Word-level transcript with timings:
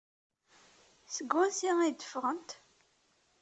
Seg 1.15 1.27
wansi 1.35 1.71
ay 1.83 1.91
d-ffɣent? 1.93 2.49